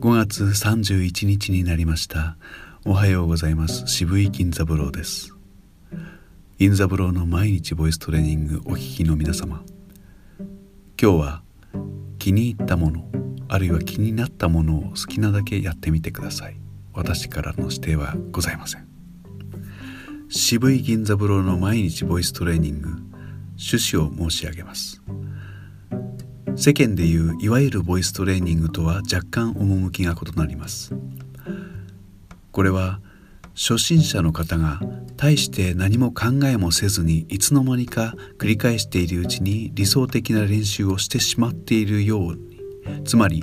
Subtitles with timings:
[0.00, 2.38] 5月31日になりました。
[2.86, 3.86] おはようございます。
[3.86, 5.34] 渋井銀三郎です。
[6.56, 9.62] 銀三郎の毎日ボイストレーニングお聞きの皆様。
[10.98, 11.42] 今日は
[12.18, 13.04] 気に入ったもの
[13.46, 16.56] あるいは気になったものを好きなだけやってみてください。
[16.94, 18.88] 私からの指定はございません。
[20.30, 22.88] 渋井銀三郎の毎日ボイストレーニング
[23.58, 25.02] 趣旨を申し上げます。
[26.60, 30.94] 世間でいういわゆるボイストレーニングとは若干趣が異なります。
[32.52, 33.00] これは
[33.54, 34.78] 初心者の方が
[35.16, 42.60] 大して何も考えもせずにいつの間にか繰り返しているうちに理想的な練習をしてしまっているように。
[43.06, 43.42] つまり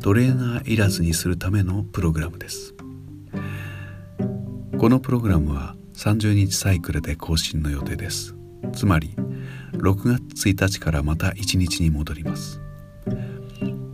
[0.00, 2.74] トレーナーいらずにするためのプログラムです。
[4.78, 8.33] このプログラムは30日サイクルで更新の予定です。
[8.72, 9.14] つまり
[9.72, 12.60] 6月1日からまた1日に戻ります。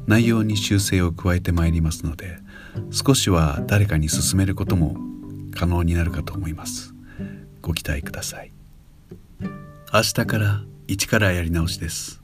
[0.07, 2.39] 内容に修正を加えてまいりますので
[2.91, 4.97] 少しは誰かに勧めることも
[5.55, 6.95] 可能になるかと思います。
[7.63, 8.53] ご期待ください。
[9.93, 12.21] 明日から一からやり直しです。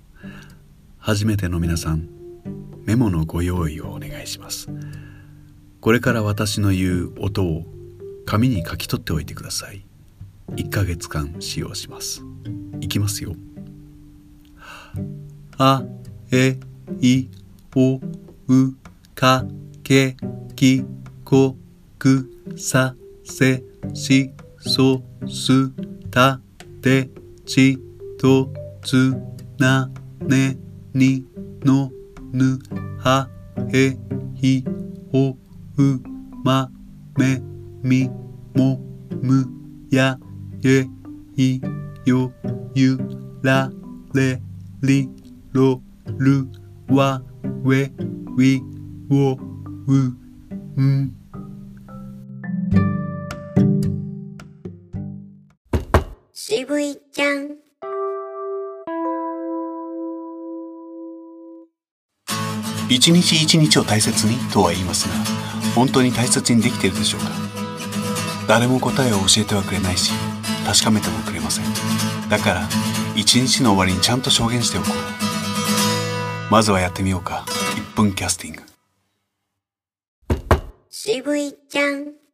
[0.98, 2.08] 初めての皆さん
[2.84, 4.68] メモのご用意をお願いします。
[5.80, 7.64] これから私の言う音を
[8.24, 9.84] 紙に書き取っておいてください。
[10.52, 12.22] 1ヶ月間使用します。
[12.80, 13.34] いきますよ。
[15.58, 15.82] あ
[16.30, 16.58] え
[17.00, 17.28] い
[17.74, 18.00] おう
[19.14, 19.44] か
[19.82, 20.16] け
[20.54, 20.84] き
[21.24, 21.56] こ
[21.98, 23.62] くさせ
[23.94, 25.70] しそす
[26.10, 26.40] た
[26.82, 27.08] て
[27.44, 27.78] ち
[28.18, 28.52] と
[28.82, 29.14] つ
[29.58, 30.58] なね
[30.94, 31.24] に
[31.62, 31.90] の
[32.32, 32.58] ぬ
[32.98, 33.28] は
[33.72, 33.96] へ
[34.34, 34.64] ひ
[35.12, 36.00] おう
[36.44, 36.70] ま
[37.16, 37.40] め
[37.82, 38.10] み
[38.54, 38.80] も
[39.22, 39.46] む
[39.90, 40.18] や
[40.68, 40.84] え
[41.36, 41.60] い
[42.06, 42.32] よ
[42.74, 42.98] ゆ
[43.40, 43.70] ら
[44.12, 44.42] れ
[44.82, 45.08] り
[45.52, 45.80] ろ
[46.18, 46.48] る
[46.88, 47.22] わ
[47.62, 47.92] we,
[48.36, 48.60] we,
[49.08, 49.38] wo,
[49.86, 50.10] wu,
[50.76, 51.12] m
[56.32, 57.50] 渋いちゃん。
[62.88, 65.14] 一日一日を大切にとは言いますが
[65.76, 67.30] 本当に大切にできているでしょうか？
[68.48, 70.12] 誰も答えを教えてはくれないし
[70.66, 71.64] 確かめてもくれません。
[72.28, 72.68] だから
[73.14, 76.52] 一日の終わりにちゃんと証言しておこう。
[76.52, 77.44] まずはやってみようか。
[77.94, 78.62] 1分キャスティング。
[80.90, 82.25] 渋いちゃん。